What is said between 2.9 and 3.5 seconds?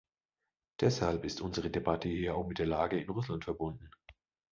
in Russland